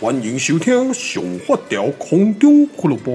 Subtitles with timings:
[0.00, 3.12] 欢迎收听《上发条空中俱乐部》。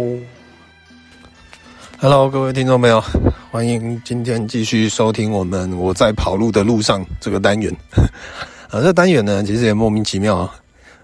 [2.00, 3.04] Hello，各位听众朋友，
[3.52, 7.76] 欢迎今天继续收听我们我在跑路的路上这个单元。
[8.72, 10.56] 啊，这单元呢，其实也莫名其妙啊。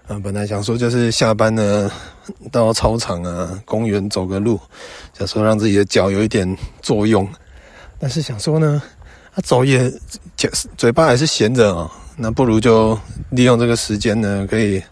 [0.08, 1.90] 啊，本来想说就是下班呢，
[2.50, 4.58] 到操场啊、公园走个路，
[5.12, 7.28] 想说让自己的脚有一点作用，
[7.98, 8.82] 但是想说呢，
[9.34, 9.92] 他走也
[10.38, 11.92] 嘴嘴巴还是闲着啊。
[12.18, 12.98] 那不如就
[13.28, 14.82] 利用这个时间呢，可以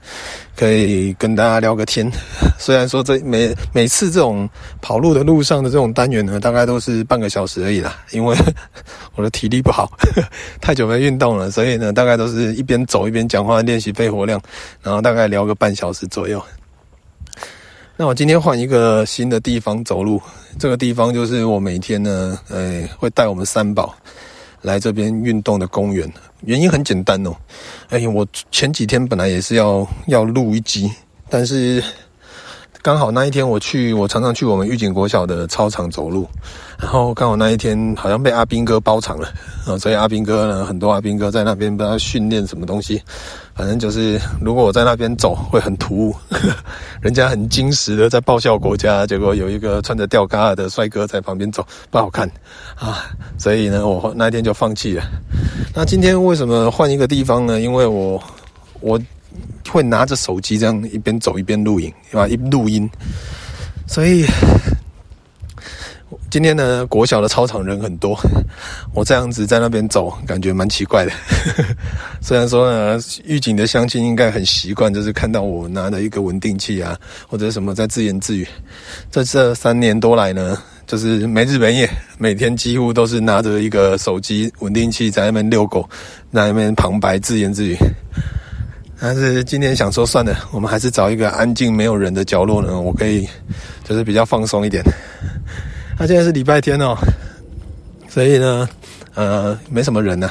[0.55, 2.11] 可以跟大家聊个天。
[2.61, 4.49] 虽然说这每每次这种
[4.83, 8.37] 跑路的路上的这种单元呢，大概都是半个小时而已啦，因为
[9.17, 9.91] 我的体力不好，
[10.61, 14.39] 太久没运动了，所以呢，大概都是一边走一边讲话练习肺活量，
[14.83, 16.43] 然后大概聊个半小时左右。
[17.97, 20.21] 那我今天换一个新的地方走路，
[20.59, 23.95] 这个地方就是我每天呢，哎，会带我们三宝
[24.65, 26.13] 来这边运动的公园。
[26.41, 27.31] 原因很简单哦，
[27.91, 30.91] 哎，我前几天本来也是要要录一集，
[31.31, 31.83] 但是
[32.85, 36.29] 刚好那一天我去，我常常去我们玉井国小的操场走路，
[36.79, 39.27] 然后刚好那一天好像被阿兵哥包场了
[39.67, 43.01] 啊， 所以阿兵哥呢，很多阿兵哥在那边不知道训练什么东西，
[43.55, 46.15] 反正就是如果我在那边走会很突兀，
[47.01, 52.31] 人家很精实的在报效国家，结果有一个穿着吊嘎的帅哥在旁边走，不好看
[52.77, 53.07] 啊，
[53.39, 55.03] 所以呢，我那一天就放弃了。
[55.75, 57.63] 那今天为什么换一个地方呢？
[57.63, 58.23] 因为我
[58.81, 59.01] 我
[59.69, 62.29] 会拿着手机这样一边走一边录影，对吧？
[62.29, 62.89] 一录音，
[63.87, 64.25] 所以
[66.31, 68.19] 今天呢，国小的操场人很多，
[68.95, 71.13] 我这样子在那边走，感觉蛮奇怪的。
[72.21, 76.99] 虽然说呢，狱警的乡亲应该很习惯，就是看到我拿着一个稳定器啊，
[77.29, 78.47] 或者什么在自言自语。
[79.11, 80.59] 在这三年多来呢。
[80.87, 81.89] 就是没日没夜，
[82.19, 85.89] 每天几乎都是拿着一个手机稳定器在那边遛狗，
[86.31, 87.75] 在那边旁白自言自语。
[89.01, 93.29] 但是今天想说算了，我们还是找一个安静没有人的角落呢，我可以
[93.83, 94.83] 就是比较放松一点。
[95.99, 96.97] 那现在是礼拜天哦，
[98.09, 98.69] 所以呢，
[99.15, 100.31] 呃，没什么人呢。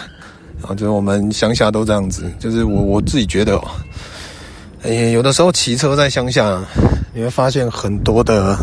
[0.59, 3.67] 然后就是我们乡下都这样子，就是我我自己觉得哦，
[4.83, 6.63] 哎，有的时候骑车在乡下，
[7.13, 8.57] 你会发现很多的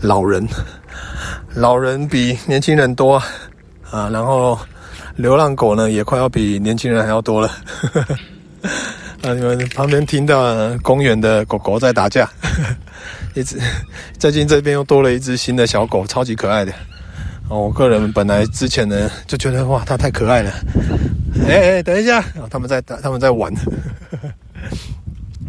[0.00, 0.46] 老人。
[1.54, 3.14] 老人比年轻人多
[3.90, 4.58] 啊，然后
[5.14, 7.48] 流浪狗呢也快要比年轻人还要多了。
[7.80, 8.16] 呵呵
[9.22, 12.30] 啊，你们旁边听到公园的狗狗在打架，
[13.34, 13.58] 一只
[14.18, 16.72] 最近这边又多了一只新的小狗，超级可爱的。
[17.48, 20.52] 哦，我个人本来之前呢就觉得哇，它太可爱了。
[21.48, 23.52] 哎哎，等一下，他们在打，他们在玩。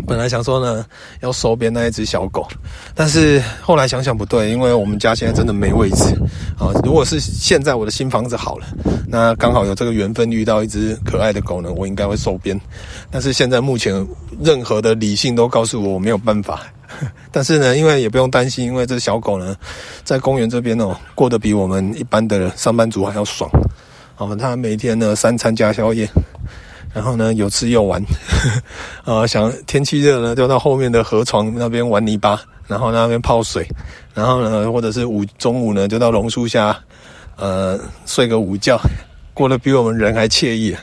[0.08, 0.86] 本来想说呢，
[1.20, 2.48] 要收编那一只小狗，
[2.96, 6.16] 但是后来想想不对，因为我们家现在真的没位置
[6.58, 6.72] 啊。
[6.86, 8.66] 如果是现在我的新房子好了，
[9.06, 12.58] 那刚好有这个缘分遇到一只可爱的狗呢，我应该会收编。
[13.12, 13.94] 但是现在目前
[14.42, 16.62] 任何的理性都告诉我我没有办法。
[17.34, 19.54] 但是呢，因为也不用担心，因为这小狗呢，
[20.06, 23.52] 在公园这边哦，过得比我们一般的上班族还要爽。
[24.16, 26.10] 啊，它每天呢三餐加宵夜。
[26.94, 28.04] 然后呢，有吃有玩，
[29.04, 33.68] 啊， 想天气热呢，就到后面的河床那边玩泥巴，然后那边泡水，
[34.14, 36.78] 然后呢，或者是午中午呢，就到榕树下，
[37.36, 38.80] 呃，睡个午觉，
[39.34, 40.76] 过得比我们人还惬意。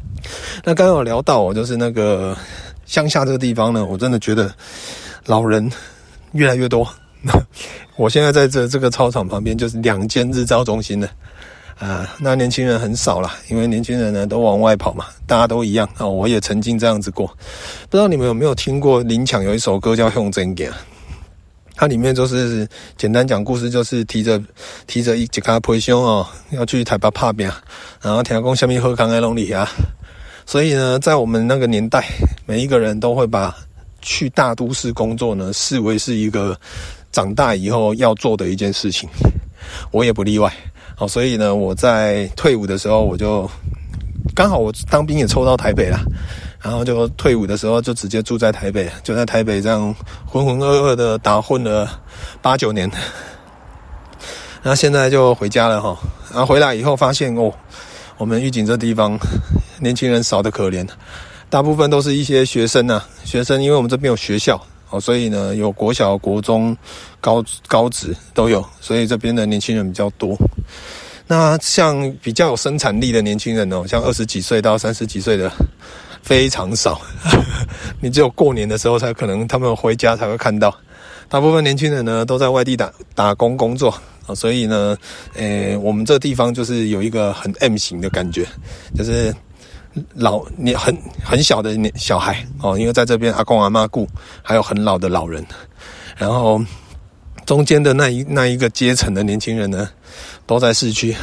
[0.64, 2.36] 那刚刚有聊到，就是那个
[2.86, 4.52] 乡下这个地方呢，我真的觉得
[5.26, 5.70] 老人
[6.32, 6.88] 越来越多。
[7.96, 11.08] 我现在在这这个操场旁边，就是两间日照中心的。
[11.80, 16.10] 啊，那年轻人很少啦，因为年轻人呢都往外跑嘛，大家都一样啊、哦。
[16.10, 17.26] 我也曾经这样子过，
[17.88, 20.54] 不知道你们有没有听过林强有一首歌叫《向前行》，
[21.74, 22.68] 它里面就是
[22.98, 24.38] 简单讲故事，就是提着
[24.86, 27.50] 提着一一卡皮箱哦，要去台北打拼，
[28.02, 29.66] 然后听讲下面喝康爱龙里啊。
[30.44, 32.04] 所以呢，在我们那个年代，
[32.44, 33.56] 每一个人都会把
[34.02, 36.54] 去大都市工作呢视为是一个
[37.10, 39.08] 长大以后要做的一件事情，
[39.92, 40.52] 我也不例外。
[41.00, 43.50] 好，所以呢，我在退伍的时候，我就
[44.34, 45.98] 刚好我当兵也抽到台北了，
[46.60, 49.94] 然后就退伍的时候就直接住在台北，就在台北这样
[50.26, 51.88] 浑浑噩噩的打混了
[52.42, 52.86] 八九年，
[54.62, 55.96] 然后现在就回家了哈。
[56.30, 57.50] 然后回来以后发现哦，
[58.18, 59.18] 我们玉井这地方
[59.78, 60.86] 年轻人少的可怜，
[61.48, 64.60] 大部分都是一些学生呐、啊，学生，因为我们这边有学校。
[64.90, 66.76] 哦，所以呢，有国小、国中、
[67.20, 70.36] 高高职都有，所以这边的年轻人比较多。
[71.26, 75.50] 那像比较有生产力的年轻人哦，像二十几岁到三十几岁的
[76.22, 77.00] 非常少，
[78.02, 80.76] 你只有过年的时候才可能他们回家才会看到。
[81.28, 83.94] 大部分年轻人呢都在外地打打工工作
[84.26, 84.96] 啊，所以呢，
[85.34, 88.44] 诶，我们这地方就是有一个很 M 型的感觉，
[88.96, 89.32] 就是
[90.14, 94.08] 老你很很小的小孩哦，因为在这边阿公阿妈顾，
[94.42, 95.44] 还有很老的老人，
[96.16, 96.60] 然后
[97.44, 99.88] 中间的那一那一个阶层的年轻人呢，
[100.46, 101.14] 都在市区，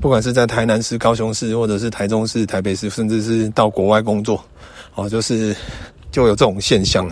[0.00, 4.44] 不管是在台南市、高雄市，或者是台中市、台北市，甚至是到国外工作，
[4.94, 5.56] 哦，就是
[6.10, 7.10] 就有这种现象。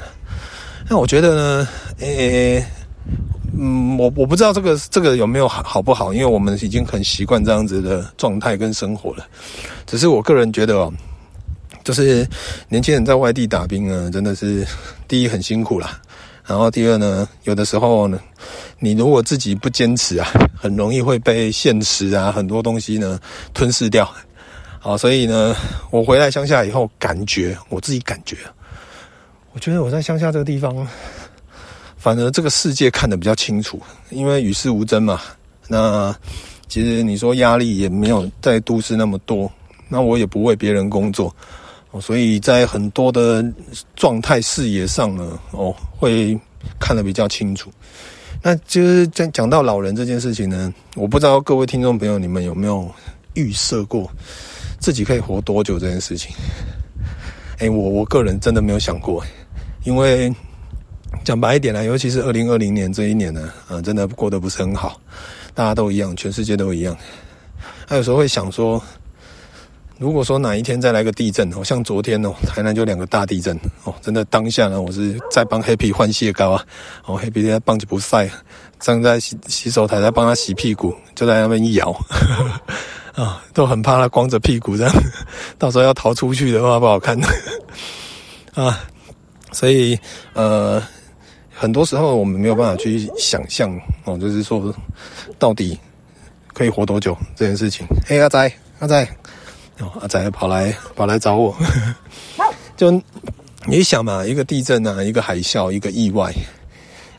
[0.88, 1.68] 那我觉得呢，
[2.00, 2.66] 诶、欸。
[3.58, 9.26] 嗯，我我不知道这个这个有没有好好不好，因为我们已经很习惯这样子的状态跟生活了。
[9.86, 10.92] 只是我个人觉得哦，
[11.82, 12.28] 就是
[12.68, 14.66] 年轻人在外地打拼呢，真的是
[15.08, 15.98] 第一很辛苦啦，
[16.44, 18.20] 然后第二呢，有的时候呢，
[18.78, 23.18] 你如果自己不坚持啊，很容易会被现实啊很多东西呢
[23.54, 24.06] 吞噬掉。
[24.78, 25.56] 好，所以呢，
[25.90, 28.36] 我回来乡下以后，感觉我自己感觉，
[29.52, 30.86] 我觉得我在乡下这个地方。
[32.06, 35.20] 反而这个世界看得比较清楚，因为与世无争嘛。
[35.66, 36.14] 那
[36.68, 39.50] 其实你说压力也没有在都市那么多，
[39.88, 41.34] 那我也不为别人工作，
[42.00, 43.44] 所以在很多的
[43.96, 46.38] 状态视野上呢，哦，会
[46.78, 47.72] 看得比较清楚。
[48.40, 52.88] 那其实在讲到老人这件事情呢，我不知道各位听众朋友你们有没有
[53.34, 54.08] 预设过
[54.78, 56.32] 自己可以活多久这件事情？
[57.58, 59.26] 哎，我我个人真的没有想过，
[59.82, 60.32] 因为。
[61.26, 65.00] 讲白一点啦，尤其是二零二零年这一年呢，啊，真的过得不是很好，
[65.54, 66.96] 大家都一样，全世界都一样。
[67.84, 68.80] 还有时候会想说，
[69.98, 76.64] 如果说哪一天再来个地震，哦，像昨天哦，台南就两个大地震哦，真的当下呢，我是在帮 Happy 换蟹膏啊，
[77.06, 78.30] 哦，Happy 在帮就不晒，
[78.78, 81.90] 站在洗洗手台在帮他洗屁股，就在那边一摇，
[83.16, 84.94] 啊，都很怕他光着屁股这样，
[85.58, 87.18] 到时候要逃出去的话不好看，
[88.54, 88.78] 啊，
[89.50, 89.98] 所以
[90.32, 90.80] 呃。
[91.58, 93.74] 很多时候我们没有办法去想象
[94.04, 94.74] 哦，就是说
[95.38, 95.78] 到底
[96.52, 97.86] 可以活多久这件事情。
[98.04, 99.08] 嘿，阿仔，阿仔，
[99.80, 101.56] 哦，阿仔跑来跑来找我，
[102.76, 102.90] 就
[103.64, 106.30] 你想嘛，一个地震啊，一个海啸，一个意外，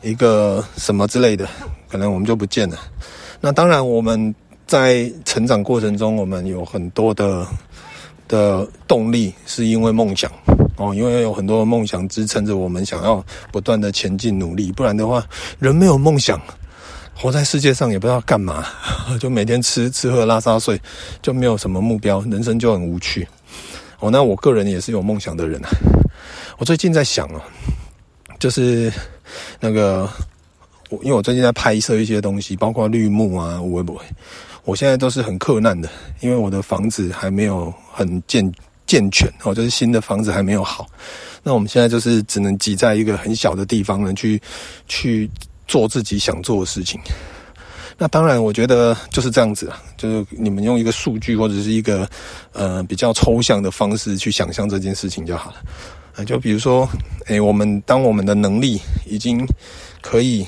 [0.02, 1.48] 一个什么之类的，
[1.88, 2.78] 可能我们就不见了。
[3.40, 4.32] 那当然，我们
[4.68, 7.44] 在成长过程中，我们有很多的
[8.28, 10.30] 的动力，是因为梦想。
[10.78, 14.70] 哦，因为有很多梦想支撑着我们，想要不断的前进努力。
[14.70, 15.26] 不然的话，
[15.58, 16.40] 人没有梦想，
[17.14, 18.64] 活在世界上也不知道干嘛，
[19.18, 20.80] 就每天吃吃喝拉撒睡，
[21.20, 23.26] 就没有什么目标，人生就很无趣。
[23.98, 25.68] 哦，那我个人也是有梦想的人啊。
[26.58, 27.42] 我最近在想哦，
[28.38, 28.92] 就是
[29.58, 30.08] 那个，
[30.90, 34.04] 我因为我最近在拍摄一些东西，包括绿幕啊，会不会？
[34.64, 35.88] 我现在都是很克难的，
[36.20, 38.48] 因为我的房子还没有很建。
[38.88, 40.86] 健全哦，就是新的房子还没有好，
[41.42, 44.40] 那我们现在就是只能挤在一个很小的地方呢，去
[44.88, 45.30] 去
[45.66, 46.98] 做自己想做的事情。
[47.98, 52.08] 那当然，我觉得就是这样子啊，就是你们用一个数据或者是一个
[52.52, 55.56] 呃比较抽象的方式去想象这件事情就好了。
[56.16, 56.88] 啊，就比如说，
[57.26, 59.44] 诶，我们当我们的能力已经
[60.00, 60.46] 可以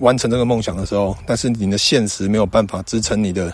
[0.00, 3.52] 完成这个梦想的时候，但是你的现实没有办法支撑你的。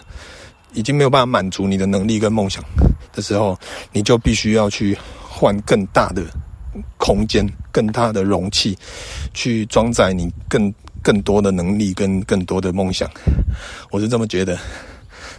[0.74, 2.62] 已经没有办法满足你的能力跟梦想
[3.12, 3.58] 的时候，
[3.92, 6.22] 你就必须要去换更大的
[6.98, 8.76] 空间、更大的容器，
[9.32, 10.72] 去装载你更
[11.02, 13.08] 更多的能力跟更多的梦想。
[13.90, 14.58] 我是这么觉得。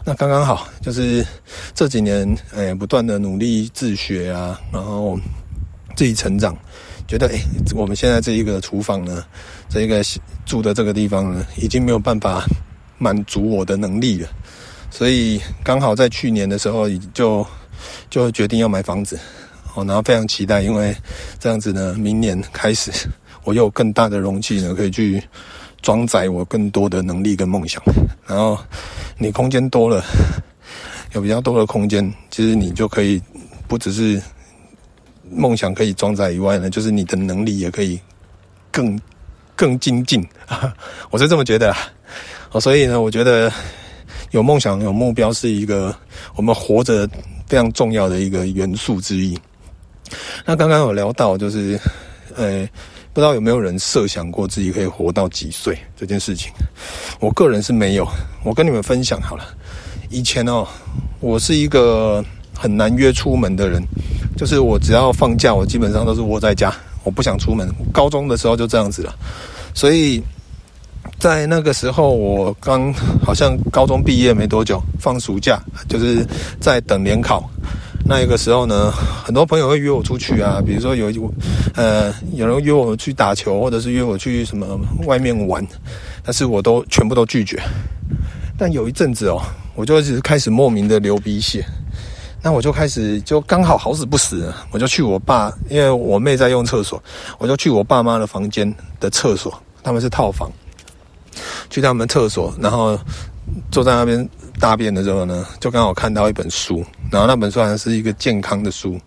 [0.07, 1.25] 那刚刚好，就是
[1.73, 5.19] 这几年，哎，不断的努力自学啊，然后
[5.95, 6.55] 自己成长，
[7.07, 7.39] 觉得哎，
[7.73, 9.25] 我们现在这一个厨房呢，
[9.67, 10.03] 这一个
[10.45, 12.45] 住的这个地方呢，已经没有办法
[12.99, 14.29] 满足我的能力了。
[14.95, 17.45] 所以刚好在去年的时候，就
[18.09, 19.19] 就决定要买房子，
[19.73, 20.95] 哦，然后非常期待，因为
[21.37, 22.93] 这样子呢，明年开始
[23.43, 25.21] 我又有更大的容器呢，可以去
[25.81, 27.83] 装载我更多的能力跟梦想。
[28.25, 28.57] 然后
[29.17, 30.01] 你空间多了，
[31.11, 33.21] 有比较多的空间，其实你就可以
[33.67, 34.21] 不只是
[35.29, 37.99] 梦想可以装载以外呢，就是你的能力也可以
[38.71, 38.97] 更
[39.57, 40.25] 更精进。
[41.11, 41.75] 我是这么觉得，
[42.51, 43.51] 哦，所以呢，我觉得。
[44.35, 45.95] 有梦想、有目标是一个
[46.35, 47.09] 我们活着
[47.47, 49.39] 非常重要的一个元素之一。
[50.45, 51.79] 那刚刚有聊到，就是，
[52.35, 52.67] 呃，
[53.13, 56.51] 不知道有没有人设想过自己可以活到几岁这件事情？
[57.21, 58.05] 我个人是没有。
[58.43, 59.45] 我跟你们分享好了，
[60.09, 60.67] 以前哦，
[61.21, 62.21] 我是一个
[62.53, 63.81] 很难约出门的人，
[64.35, 66.75] 就是我只要放假，我基本上都是窝在家，
[67.05, 67.65] 我不想出门。
[67.93, 69.15] 高中的时候就这样子了，
[69.73, 70.21] 所以。
[71.19, 72.93] 在那个时候，我刚
[73.23, 76.25] 好像高中毕业没多久，放暑假，就是
[76.59, 77.49] 在等联考。
[78.07, 81.33] 那一个时候呢，很多朋友会约我出去啊，比如说有
[81.73, 85.65] 呃有人约我去打球，或者是约我去什么外面玩，
[86.23, 87.59] 但是我都全部都拒绝。
[88.57, 89.41] 但有一阵子哦，
[89.73, 91.65] 我就开始莫名的流鼻血。
[92.43, 97.01] 那我就开始就刚好好死不死，我就去我爸，因为我妹在用厕所，
[97.39, 100.47] 我就去我爸妈的房间的厕所，他们是套房，
[101.69, 102.99] 去他们厕所，然后
[103.71, 104.27] 坐在那边
[104.59, 108.99] 大便的时候呢，就刚好看到一本书，然后那本书好像是一个健康的书，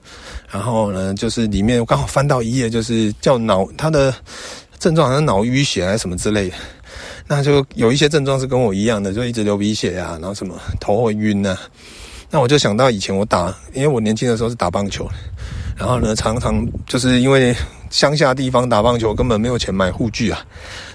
[0.51, 4.15] 然后呢，就是里面我刚好翻到一页，就是叫脑，他的
[4.79, 6.57] 症状好像脑淤血还是什么之类的。
[7.27, 11.59] 那就有一些症状是跟我一样的，就一直流鼻血啊，然后什么头会晕啊。
[12.31, 15.09] 那我就想到以前我打，因为我年轻的时候是打棒球，
[15.77, 17.55] 然后呢，常常就是因为
[17.91, 20.45] 乡下地方打棒球根本没有钱买护具啊，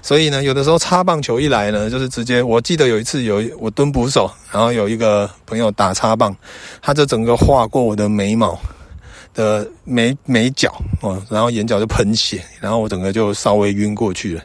[0.02, 2.42] 所以呢，有的时候擦棒球一来呢，就是直接。
[2.42, 6.34] 我记得有一次有我蹲捕手，然后有一个朋友打擦棒，
[6.80, 8.58] 他就整个划过我的眉毛
[9.34, 14.42] 的眉眉角哦，然后眼角就喷血，然后我整个就稍微晕过去了。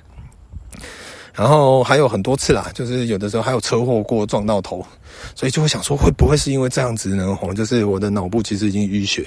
[1.33, 4.85] 然后还有很多次啦，就是有的时候还有车祸过撞到头，
[5.35, 7.37] 所以就会想说会不会是因为这样子呢？
[7.41, 9.25] 哦，就是我的脑部其实已经淤血。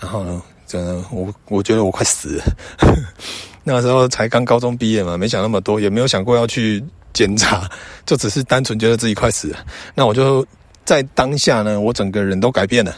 [0.00, 2.44] 然后呢，真的我我觉得我快死了。
[3.64, 7.68] 那时候才刚高中毕业嘛，没想那么多，也没有想过要去检查，
[8.04, 9.58] 就只是单纯觉得自己快死了。
[9.94, 10.46] 那我就
[10.84, 12.94] 在当下呢，我整个人都改变了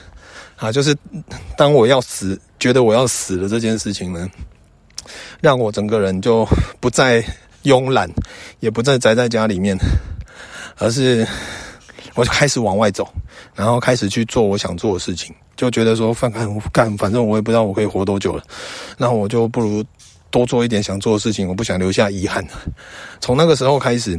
[0.56, 0.96] 啊，就是
[1.56, 4.28] 当我要死，觉得我要死了这件事情呢，
[5.40, 6.46] 让我整个人就
[6.80, 7.24] 不再。
[7.64, 8.08] 慵懒，
[8.60, 9.76] 也不再宅在家里面，
[10.78, 11.26] 而是
[12.16, 13.08] 我就开始往外走，
[13.54, 18.42] 然后开始去做我想做的事情，就觉得说，反正干，反正我也不知道我可以活多久了，
[18.98, 19.84] 那我就不如
[20.30, 22.44] 多做一点想做的事情，我不想留下遗憾。
[23.20, 24.18] 从那个时候开始，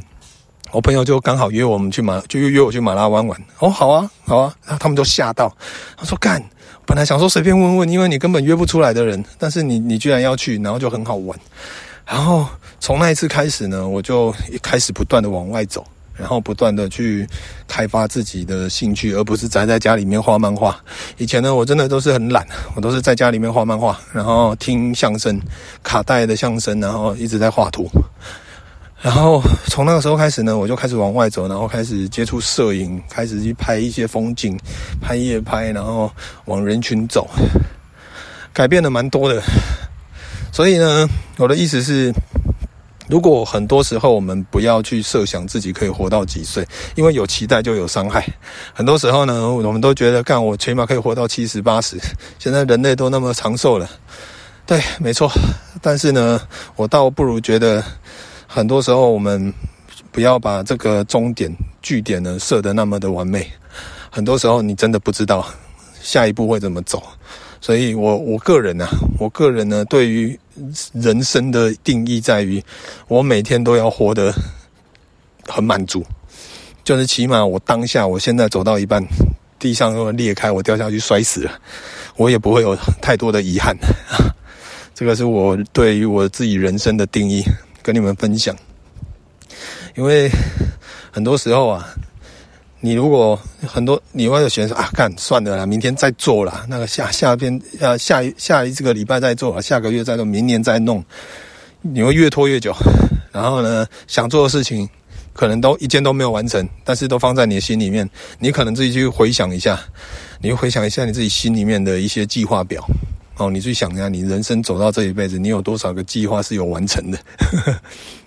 [0.72, 3.44] 我朋友就刚好约我们去马，就约我去马拉湾玩。
[3.60, 5.52] 哦，好啊，好啊，然后他们就吓到，
[5.98, 6.44] 他说干，
[6.86, 11.38] 本来想说随便问问，因为你根本约不出来的人，但是你你居然要去，然后就很好玩。
[12.06, 12.48] 然后
[12.80, 15.86] 从那一次开始呢，我就开始不断的往外走，
[16.18, 17.28] 然后不断的去
[17.68, 20.78] 开发自己的兴趣，而不是宅在家里面画漫画。
[21.18, 22.46] 以前呢，我真的都是很懒，
[22.76, 25.40] 我都是在家里面画漫画，然后听相声，
[25.84, 27.90] 卡带的相声，然后一直在画图。
[29.00, 34.58] 然后从那个时候开始呢，我就开始往外走，然后开始接触摄影，开始去拍一些风景，
[35.00, 36.12] 拍夜拍，然后
[36.46, 37.30] 往人群走，
[38.52, 39.40] 改变了蛮多的。
[40.52, 41.08] 所以呢，
[41.38, 42.12] 我的意思是，
[43.10, 48.26] 如果很多时候我们不要去设想自己可以活到几岁，因为有期待就有伤害。
[48.74, 51.98] 很多时候呢，我们都觉得干我起码可以活到七十八十，
[52.38, 53.90] 现在人类都那么长寿了，
[54.66, 55.32] 对，没错。
[55.82, 56.42] 但是呢，
[56.76, 57.84] 我倒不如觉得，
[58.46, 59.54] 很多时候我们
[60.12, 61.50] 不要把这个终点
[61.82, 63.50] 据点呢设得那么的完美。
[64.10, 65.48] 很多时候你真的不知道
[66.02, 67.02] 下一步会怎么走。
[67.62, 68.88] 所以我我个人呢、
[69.18, 70.40] 我个人呢，对于
[70.94, 72.64] 人生的定义在于，
[73.08, 74.34] 我每天都要活得
[75.48, 76.06] 很满足，
[76.84, 79.04] 就是起码我当下，我现在走到一半，
[79.60, 81.60] 地上如果裂开，我掉下去摔死了，
[82.16, 83.76] 我也不会有太多的遗憾。
[84.94, 87.44] 这个是我对于我自己人生的定义，
[87.82, 88.56] 跟你们分享。
[89.96, 90.30] 因为
[91.12, 91.88] 很多时候啊。
[92.80, 96.66] 你如果很多，你会有选择啊，干算了啦，明天再做啦。
[96.70, 101.04] 那个下下边呃下一下一这个礼拜再做，下个月再做，明年再弄，
[101.82, 102.76] 你会越拖越久。
[103.32, 104.88] 然后呢，想做的事情
[105.34, 108.08] 可能都一件都没有完成，但是都放在你的心里面。
[108.40, 109.80] 你可能自己去回想一下，
[110.40, 112.88] 你回想一下你自己心里面的一些计划表
[113.38, 117.18] 哦，你去想一下，你人生走到这一辈子，你有多少个计划是有完成的？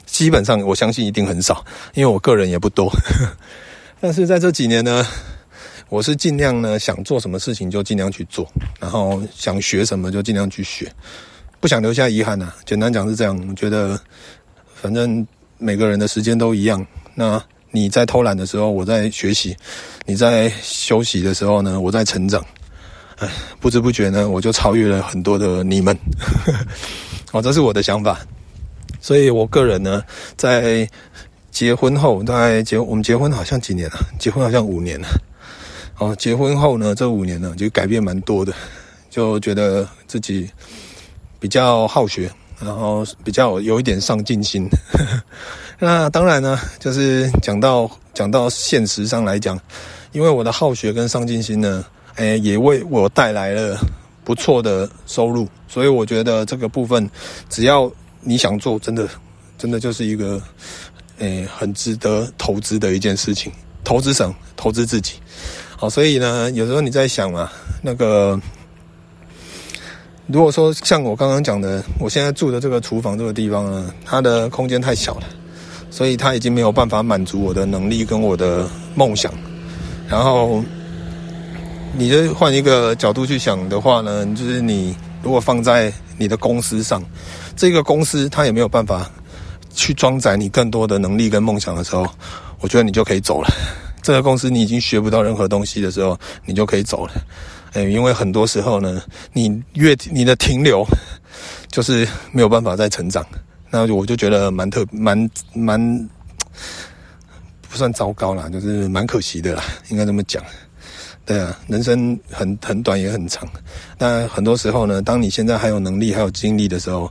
[0.06, 1.64] 基本上我相信一定很少，
[1.94, 2.92] 因为我个人也不多。
[4.00, 5.06] 但是在这几年呢，
[5.90, 10.90] 我是尽量呢想做什么事情就尽量去做，然后想学什么就尽量去学，
[11.60, 12.56] 不想留下遗憾呐、啊。
[12.64, 14.00] 简单讲是这样，觉得
[14.74, 15.26] 反正
[15.58, 16.84] 每个人的时间都一样。
[17.14, 19.52] 那你在偷懒的时候，我在学习；
[20.06, 22.42] 你在休息的时候呢，我在成长。
[23.18, 23.28] 哎，
[23.60, 25.94] 不知不觉呢，我就超越了很多的你们。
[27.32, 28.18] 哦，这是我的想法。
[28.98, 30.02] 所以我个人呢，
[30.38, 30.88] 在。
[31.50, 33.96] 结婚后，大概结我们结婚好像几年了？
[34.18, 35.08] 结婚好像五年了。
[35.98, 38.54] 哦，结婚后呢，这五年呢就改变蛮多的，
[39.10, 40.48] 就觉得自己
[41.38, 44.66] 比较好学，然后比较有一点上进心。
[45.78, 49.60] 那当然呢，就是讲到讲到现实上来讲，
[50.12, 53.78] 因为我的好学跟上进心呢，诶，也为我带来了
[54.24, 57.10] 不错的收入，所以我觉得这个部分，
[57.50, 57.92] 只要
[58.22, 59.06] 你想做，真的
[59.58, 60.40] 真的就是一个。
[61.20, 63.52] 诶，很值得投资的一件事情，
[63.84, 64.34] 投资什么？
[64.56, 65.14] 投资自己。
[65.76, 67.50] 好，所以呢，有时候你在想啊，
[67.82, 68.38] 那个，
[70.26, 75.22] 如果说像我刚刚讲的，我现在住的这个厨房这个地方呢，它的空间太小了，
[75.90, 79.32] 所以它已经没有办法满足我的能力跟我的梦想。
[80.08, 80.62] 然后，
[81.96, 87.02] 你就换一个角度去想的话呢，就是你如果放在你的公司上，
[87.56, 89.10] 这个公司它也没有办法
[89.74, 92.06] 去装载你更多的能力跟梦想的时候，
[92.60, 93.48] 我觉得你就可以走了。
[94.02, 97.12] 这个公司你已经学不到任何东西的时候，你就可以走了。
[97.74, 100.84] 诶，因为很多时候呢，你越你的停留，
[101.70, 103.24] 就是没有办法再成长。
[103.70, 106.08] 那我就觉得蛮特蛮蛮
[107.68, 110.42] 不算糟糕啦，就是蛮可惜的啦，应该这么讲。
[111.24, 113.46] 对啊，人生很很短也很长，
[113.96, 117.08] 但很多时候呢，当你现在还有能力还有精力的时候，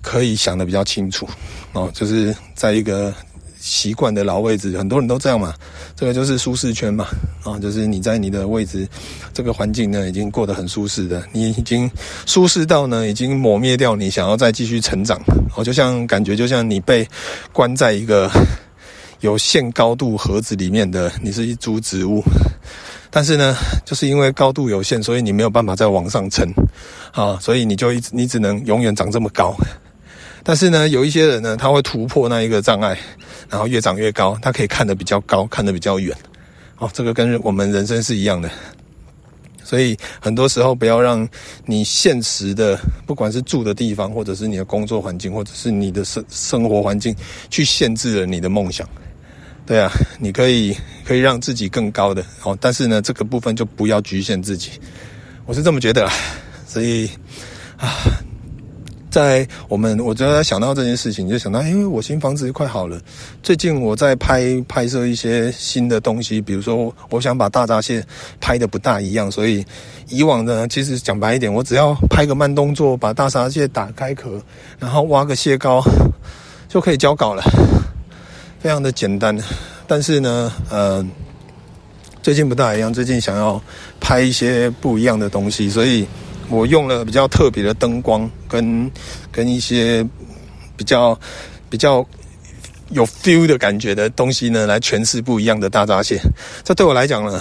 [0.00, 1.28] 可以想得比较清楚
[1.72, 3.12] 哦，就是在一个。
[3.64, 5.54] 习惯的老位置，很多人都这样嘛。
[5.94, 7.06] 这个就是舒适圈嘛，
[7.44, 8.88] 啊，就是你在你的位置，
[9.32, 11.88] 这个环境呢，已经过得很舒适的，你已经
[12.26, 15.16] 舒适到呢，已经抹灭掉你想要再继续成长。
[15.54, 17.06] 哦，就像感觉，就像你被
[17.52, 18.28] 关在一个
[19.20, 22.20] 有限高度盒子里面的，你是一株植物，
[23.14, 23.54] 但是呢，
[23.84, 26.50] 就是因为高度有限，所以你没有办法再往上撑，
[27.12, 29.54] 啊，所以你就一直你只能永远长这么高。
[30.42, 32.98] 但是呢，有一些人呢，他会突破那一个障碍，
[33.50, 36.16] 然后越长越高，他可以看得比较高，看得比较远。
[36.78, 38.50] 哦，这个跟我们人生是一样的。
[39.62, 41.28] 所以很多时候，不要让
[41.64, 47.14] 你现实的，不管是住的地方，或者是你的工作环境，或者是你的生生活环境，
[47.50, 48.88] 去限制了你的梦想。
[49.64, 54.72] 对啊，你可以可以让自己更高的哦，但是呢，这个部分就不要局限自己。
[55.46, 56.12] 我是这么觉得啦。
[56.66, 57.10] 所以
[57.76, 57.88] 啊。
[59.12, 62.98] 在我们，我就在想到这件事情，就想到，因为我新房子快好了。
[63.42, 68.02] 最近我在拍拍摄一些新的东西，比如说，我想把大闸蟹
[68.40, 69.62] 拍得不大一样，所以
[70.08, 74.42] 以往呢，其实讲白一点，我只要拍个慢动作，把大闸蟹打开壳，
[74.78, 75.84] 然后挖个蟹膏，
[76.66, 77.42] 就可以交稿了，
[78.60, 79.36] 非常的简单。
[79.92, 81.06] 但是呢，呃，
[82.22, 83.62] 最近不大一样，最近想要
[84.00, 86.06] 拍一些不一样的东西，所以。
[86.48, 88.90] 我用了比较特别的灯光，跟
[89.30, 90.06] 跟一些
[90.76, 91.18] 比较
[91.70, 92.04] 比较
[92.90, 96.20] 有 feel 的感觉的东西呢，来诠释不一样的大闸蟹。
[96.62, 97.40] 这对我来讲呢，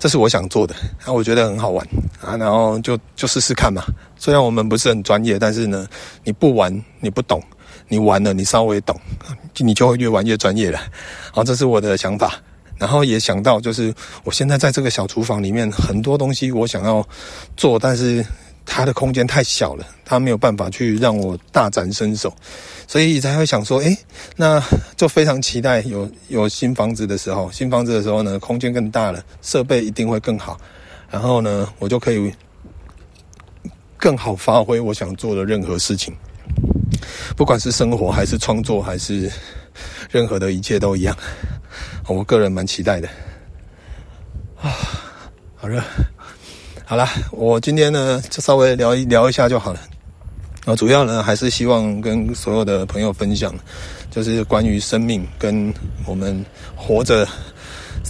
[0.00, 1.86] 这是我想做的，然后我觉得很好玩
[2.20, 3.84] 啊，然后就就试试看嘛。
[4.16, 5.86] 虽然我们不是很专业，但是呢，
[6.24, 7.40] 你不玩你不懂，
[7.88, 8.98] 你玩了你稍微懂，
[9.56, 10.80] 你就会越玩越专业了。
[11.32, 12.34] 好，这是我的想法。
[12.78, 17.04] 然后也想到，就是我现在在这个小厨房里面，很多东西我想要
[17.56, 18.24] 做，但是
[18.64, 22.32] 它的空间太小了，它没有办法去让我大展身手，
[22.86, 23.98] 所以才会想说，诶，
[24.36, 24.62] 那
[24.96, 30.56] 就非常期待有有新房子的时候，新房子的时候呢，空间更大了，设备一定会更好，
[31.10, 32.32] 然后呢，我就可以
[33.96, 36.14] 更好发挥我想做的任何事情，
[37.36, 39.30] 不管是生活还是创作还是
[40.10, 41.16] 任何的一切都一样。
[42.08, 43.08] 我个人蛮期待的
[44.60, 44.72] 啊，
[45.56, 45.82] 好热，
[46.84, 49.80] 好了，我今天呢就稍微聊一聊一下就好了。
[50.64, 53.54] 啊，主要呢还是希望跟所有的朋友分享，
[54.10, 55.72] 就是关于生命跟
[56.04, 57.26] 我们活着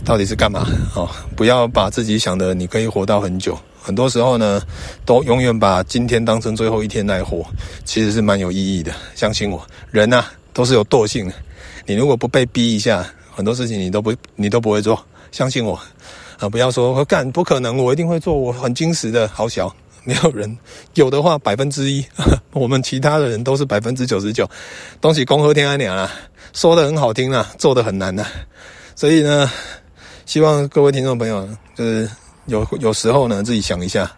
[0.04, 0.60] 到底是干嘛
[0.94, 1.10] 啊？
[1.36, 4.60] 不要把自己想的你可以活到很久，很多时候呢
[5.06, 7.42] 都永远把今天当成最后一天来活，
[7.86, 8.92] 其实是蛮有意义的。
[9.14, 11.32] 相信我，人呐都是有惰性的，
[11.86, 13.02] 你如果不被逼一下。
[13.34, 15.80] 很多事情你都不你都不会做，相信我，
[16.38, 20.58] 啊，不要说我干不可能，我一定会做，我很精实的，好小，没有人
[20.94, 22.04] 有的话百分之一，
[22.52, 24.46] 我们其他的人都是百分之九十九，
[25.00, 26.12] 东西恭贺天安娘啊，
[26.52, 28.26] 说的很好听啊，做的很难呐，
[28.96, 29.48] 所以呢，
[30.26, 32.10] 希望各位听众朋友就是
[32.48, 34.10] 有有时候呢自己想一下，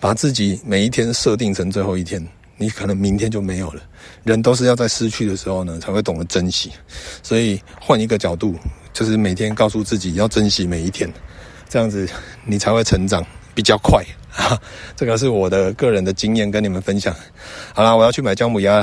[0.00, 2.26] 把自己每一天设定成最后一天。
[2.58, 3.82] 你可能明天就没有了，
[4.24, 6.72] 人都是要在失去的时候呢，才会懂得珍惜。
[7.22, 8.54] 所以换一个角度，
[8.94, 11.12] 就是每天告诉自己要珍惜每一天，
[11.68, 12.08] 这样子
[12.46, 13.22] 你才会成长
[13.54, 14.02] 比较快。
[14.34, 14.58] 啊，
[14.96, 17.14] 这个是我的个人的经验跟你们分享。
[17.74, 18.82] 好啦，我要去买姜母鸭。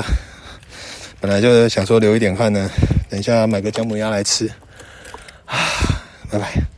[1.20, 2.70] 本来就是想说流一点汗呢，
[3.10, 4.46] 等一下买个姜母鸭来吃。
[5.46, 5.58] 啊，
[6.30, 6.73] 拜拜。